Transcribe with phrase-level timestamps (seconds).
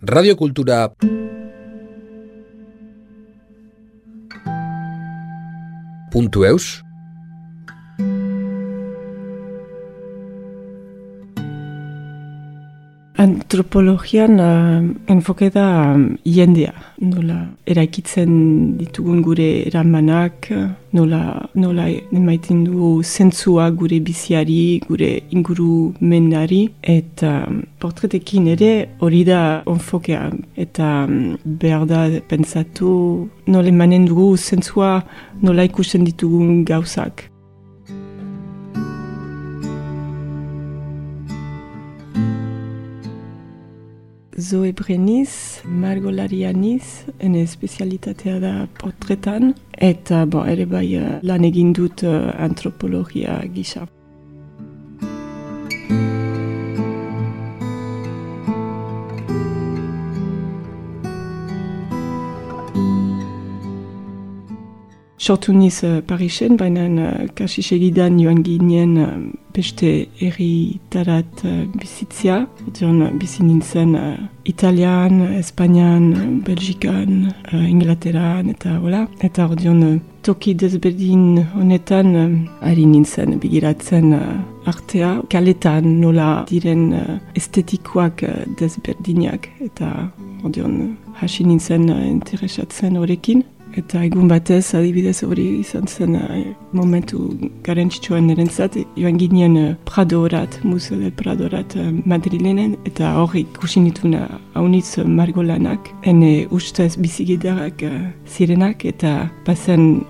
[0.00, 0.94] Radiokultura
[6.12, 6.87] puntu eus
[13.48, 16.18] Antropologian uh, enfoke da um,
[17.00, 17.36] nola
[17.66, 20.50] eraikitzen ditugun gure eramanak,
[20.92, 29.24] nola, nola emaiten du zentzua gure biziari, gure inguru mendari, eta um, portretekin ere hori
[29.24, 35.00] da onfokea, eta um, behar da pentsatu nola emanen dugu zentzua
[35.40, 37.30] nola ikusten ditugun gauzak.
[44.38, 52.06] Zoe Breniz, margolarianiz, ene espezialitatea da portretan, eta bon, ere bai uh, lan egin dut
[52.06, 53.88] uh, antropologia gisa.
[65.28, 69.08] Sortu niz uh, Parisen, baina uh, kasi segidan joan ginen uh,
[69.52, 72.46] beste erritarat uh, bizitzia.
[72.64, 74.14] Odion uh, bizi nintzen uh,
[74.48, 79.02] Italian, Espainian, Belgikan, uh, Inglaterran eta hola.
[79.20, 84.24] Eta odion uh, toki desberdin honetan uh, ari nintzen bigiratzen uh,
[84.64, 85.18] artea.
[85.28, 89.92] Kaletan nola diren uh, estetikoak uh, desberdinak eta
[90.40, 93.44] odion uh, hasi nintzen uh, interesatzen horrekin.
[93.78, 96.38] Eta egun batez, adibidez hori izan zen uh,
[96.74, 97.28] momentu
[97.66, 104.24] garantzitsua nirentzat, joan ginen uh, Pradorat, Museo del Pradorat uh, Madrilenen, eta hori ikusi nituna
[104.58, 107.84] haunitz margolanak, ene ustez bizigidarak
[108.26, 110.02] zirenak, eta pasen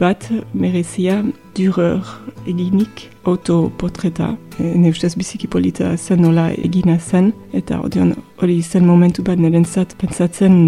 [0.00, 1.22] bat merezia
[1.56, 2.02] dureur
[2.46, 4.32] eginik autoportreta.
[4.58, 9.96] Ne ustez biziki polita zen nola egina zen, eta odion hori zen momentu bat nirentzat
[10.00, 10.58] pentsatzen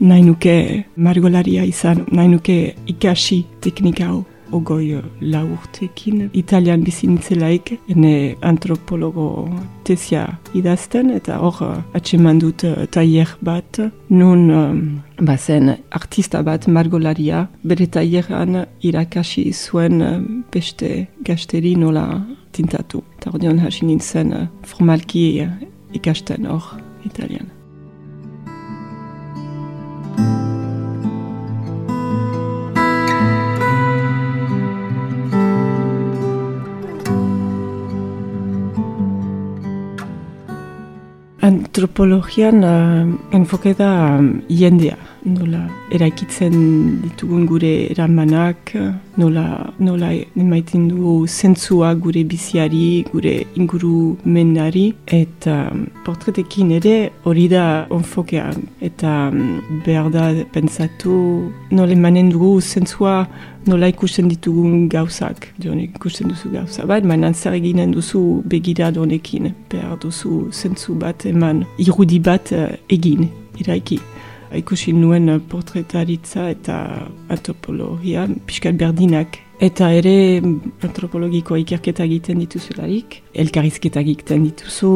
[0.00, 0.56] nahi nuke
[0.96, 9.48] margolaria izan, nahi nuke ikasi teknika hau ogoi la urtekin italian bizinitzelaik ene antropologo
[9.84, 13.80] tesia idazten eta hor atseman dut taier bat.
[14.08, 14.80] Nun um,
[15.20, 20.02] bazen artista bat margolaria bere taieran irakasi zuen
[20.52, 22.06] beste gasteri nola
[22.52, 23.02] tintatu.
[23.18, 25.46] Eta hor hasi nintzen formalki
[25.94, 27.55] ikasten hor italian
[41.86, 46.54] Antropologian uh, enfoke da um, jendea, nola eraikitzen
[47.02, 48.72] ditugun gure eramanak,
[49.18, 57.48] nola, nola emaiten du zentzua gure biziari, gure inguru mendari, eta um, portretekin ere hori
[57.52, 58.48] da onfokea,
[58.86, 61.18] eta um, behar da pentsatu
[61.70, 63.24] nola emanen dugu zentzua
[63.66, 69.50] nola ikusten ditugun gauzak, jonek ikusten duzu gauza bat, mainan zer eginen duzu begira donekin,
[69.72, 73.26] behar duzu zentzu bat eman, irudi bat uh, egin,
[73.58, 73.98] iraiki.
[74.54, 76.78] Ikusi nuen portretaritza eta
[77.32, 80.42] antropologia, pixkat berdinak Eta ere
[80.84, 84.90] antropologiko ikerketa egiten dituzularik, elkarrizketa egiten dituzu,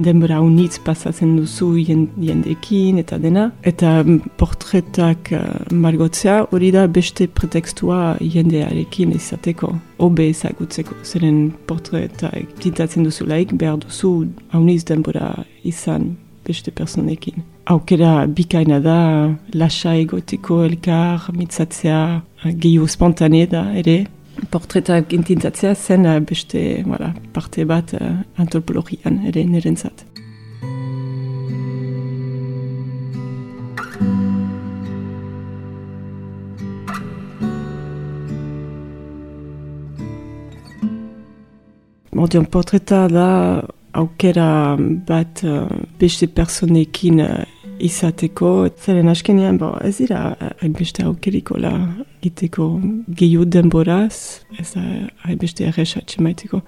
[0.00, 3.50] denbora unitz pasatzen duzu jendekin eta dena.
[3.60, 3.98] Eta
[4.40, 10.96] portretak uh, margotzea hori da beste pretextua jendearekin izateko, obe ezagutzeko.
[11.04, 14.14] Zeren portretak tintatzen duzulaik behar duzu
[14.54, 15.28] hauniz denbora
[15.64, 16.14] izan
[16.48, 17.44] beste personekin.
[17.66, 18.98] Aukera bikaina da,
[19.58, 22.22] lasa egoteko elkar, mitzatzea,
[22.62, 24.04] gehiu spontane da, ere.
[24.52, 30.04] Portretak intintzatzea zen uh, beste voilà, parte bat uh, antropologian, ere nirentzat.
[42.14, 43.26] Mordion portreta da
[43.96, 45.66] aukera bat uh,
[45.98, 46.30] beste
[47.78, 48.68] izateko.
[48.84, 51.72] Zeren askenean, bo, ez dira hainbeste aukeriko la
[52.24, 52.68] giteko
[53.18, 54.82] gehiu denboraz, ez da
[55.26, 56.62] hainbeste erresatxe maiteko.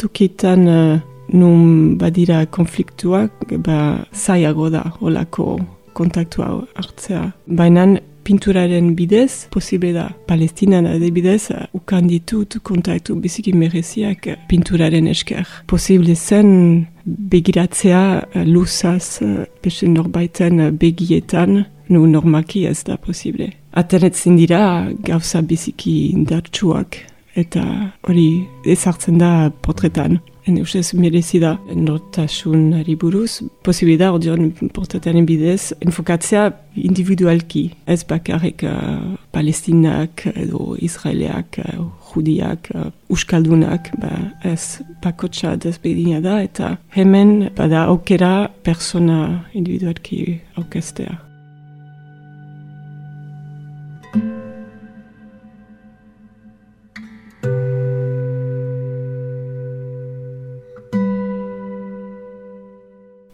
[0.00, 1.00] Tukitan uh,
[1.32, 5.58] nun badira konfliktuak, ba zaiago da olako
[5.96, 7.30] kontaktua hartzea.
[7.46, 7.86] Baina
[8.24, 15.48] pinturaren bidez, posible da palestinan adibidez, ukan ditut kontaktu biziki mereziak pinturaren esker.
[15.66, 18.02] Posible zen begiratzea
[18.46, 19.20] luzaz
[19.64, 23.52] beste norbaiten begietan, nu normaki ez da posible.
[23.72, 26.98] Atenetzen dira gauza biziki indartsuak
[27.36, 27.64] eta
[28.04, 30.20] hori ezartzen da potretan.
[30.46, 36.48] Ene ustez merezi da nortasunari buruz, posibida ordeon portataren bidez, enfokatzea
[36.82, 46.22] individualki, ez bakarrik uh, palestinak edo israeleak, uh, judiak, uh, uskaldunak, ba, ez bakotxa desbedina
[46.24, 51.31] da, eta hemen bada aukera persona individualki aukestea.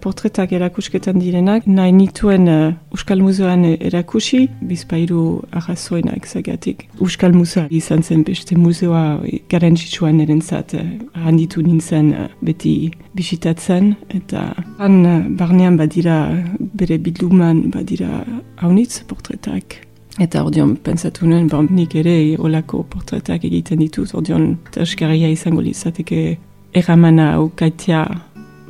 [0.01, 6.87] Portretak erakusketan direnak, nahi nituen uh, Euskal Museoan erakusi, bizpairu arrazoena exagatik.
[7.01, 9.19] Euskal Museoa izan zen beste museoa
[9.51, 10.85] garantzitsuan erentzat uh,
[11.27, 16.21] handitu nintzen uh, beti bisitatzen, eta han uh, barnean badira
[16.59, 18.25] bere biluman badira
[18.63, 19.81] haunitz portretak.
[20.19, 26.39] Eta ordeon pensatu nuen, ba, nik ere olako portretak egiten ditut, ordeon terskaria izango lizateke
[26.75, 28.05] erramana aukaitea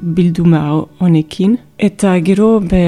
[0.02, 0.60] bilduma
[1.00, 1.58] honekin.
[1.78, 2.82] Eta gero, be,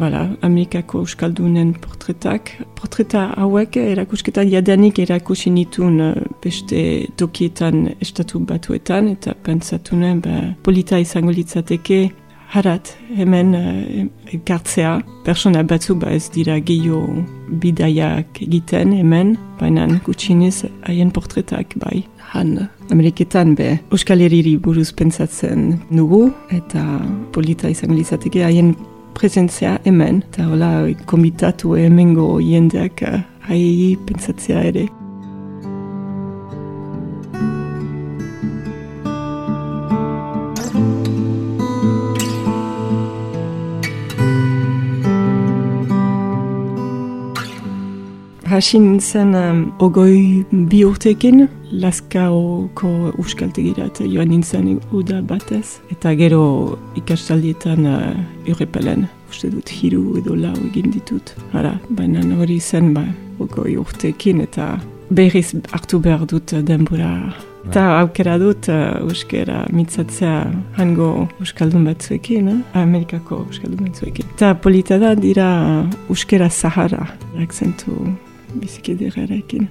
[0.00, 2.54] voilà, Amerikako Euskaldunen portretak.
[2.78, 6.84] Portreta hauek erakusketan jadanik erakusi nitun eh, beste
[7.20, 12.00] tokietan estatu batuetan, eta pentsatu nuen, be, polita izango litzateke,
[12.52, 17.24] harat, hemen uh, gartzea, persona batzuk ba ez dira gehiago
[17.62, 22.02] bidaiak egiten hemen, baina gutxinez haien portretak bai
[22.32, 26.84] han Ameriketan be Euskal Herriri buruz pentsatzen nugu eta
[27.32, 28.74] polita izan lizateke haien
[29.16, 30.72] presentzia hemen eta hola
[31.06, 34.88] komitatu hemengo jendeak uh, hai pentsatzea ere.
[48.52, 51.46] Hasi nintzen um, ogoi bi urtekin,
[51.80, 55.78] Laskaoko euskaltegirat joan nintzen uda batez.
[55.94, 56.42] Eta gero
[57.00, 61.32] ikastaldietan uh, urrepelen, uste dut hiru edo lau egin ditut.
[61.54, 63.06] Hala, baina hori zen ba,
[63.40, 64.74] ogoi urtekin eta
[65.08, 67.14] berriz hartu behar dut denbora.
[67.70, 70.34] Eta aukera dut uh, euskera mitzatzea
[70.76, 71.08] hango
[71.38, 72.60] euskaldun batzuekin, eh?
[72.82, 74.28] Amerikako euskaldun batzuekin.
[74.36, 75.48] Eta polita da dira
[76.10, 77.06] euskera zahara,
[77.40, 77.96] akzentu
[78.54, 79.68] biziki dirrerekin.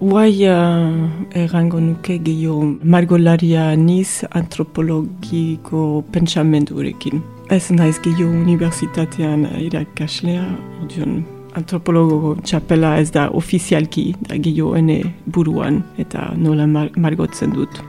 [0.00, 7.20] Guai uh, errango nuke gehiago margolaria niz antropologiko pentsamendurekin.
[7.50, 10.48] Ez naiz gehiago universitatean irakaslea,
[10.82, 11.20] odion
[11.58, 16.66] antropologo txapela ez da ofizialki da gehiago ene buruan eta nola
[16.96, 17.82] margotzen dut.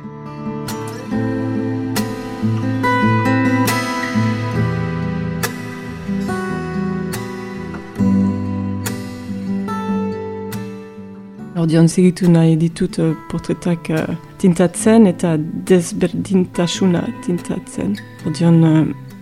[11.61, 15.35] Ordion segitu nahi ditut uh, portretak uh, tintatzen eta
[15.69, 17.93] desberdintasuna tintatzen.
[18.25, 18.79] Ordion uh,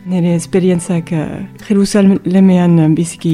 [0.10, 3.34] nire esperientzak uh, Jerusalemean uh, biziki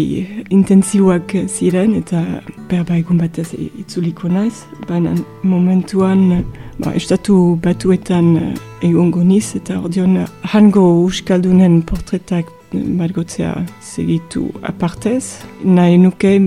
[0.50, 2.24] intensiuak ziren eta
[2.72, 4.64] berba egun batez itzuliko naiz.
[4.90, 5.14] Baina
[5.44, 6.42] momentuan uh,
[6.80, 8.50] ba, estatu batuetan uh,
[8.82, 15.46] egongo niz eta ordion uh, hango uskaldunen portretak margotzea segitu apartez.
[15.64, 16.40] Nahi nuke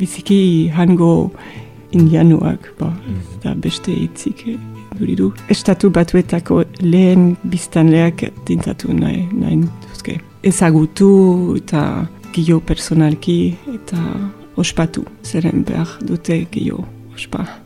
[0.00, 1.12] biziki hango
[1.92, 2.90] indianuak, ba,
[3.38, 4.44] eta beste hitzik
[4.98, 5.32] duridu.
[5.52, 10.18] Estatu batuetako lehen biztanleak tintatu nahi, nahi duzke.
[10.46, 11.10] Ezagutu
[11.58, 14.00] eta gio personalki eta
[14.56, 17.65] ospatu, zeren behar dute gio ospa.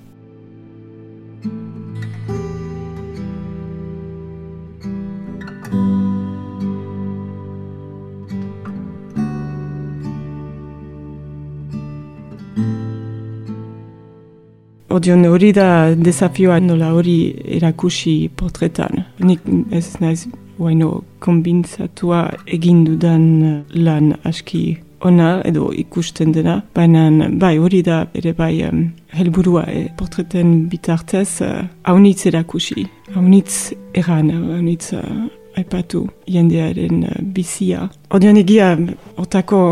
[15.01, 18.99] Odion hori da desafioa nola hori erakusi portretan.
[19.25, 20.27] Nik ez naiz
[20.59, 20.91] guaino
[21.25, 23.25] kombintzatua egin dudan
[23.73, 26.59] lan aski ona edo ikusten dena.
[26.77, 32.85] Baina bai hori da ere bai um, helburua e, portreten bitartez uh, haunitz erakusi.
[33.15, 35.31] Haunitz eran, haunitz uh,
[35.61, 37.89] aipatu jendearen uh, bizia.
[38.11, 38.73] Odion egia
[39.21, 39.63] otako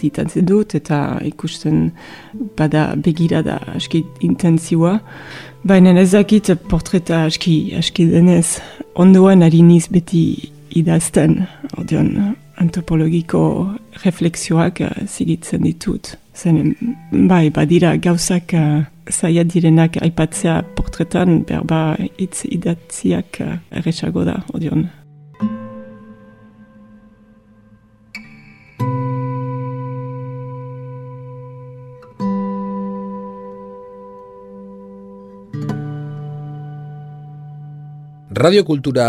[0.00, 1.90] ditantzen dut eta ikusten
[2.58, 4.98] bada begirada aski intenzioa.
[5.64, 8.58] Baina ezakit portreta aski, aski denez
[9.00, 10.24] ondoan hariniz beti
[10.76, 11.44] idazten,
[11.78, 13.40] ordeon antropologiko
[14.04, 16.14] refleksioak zigitzen ditut.
[16.34, 16.74] Zen,
[17.28, 24.88] bai, badira gauzak uh, zaila direnak aipatzea portretan, berba itz idatziak uh, erresago da, ordeon.
[38.34, 39.06] Radiokultura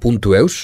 [0.00, 0.56] puntu eus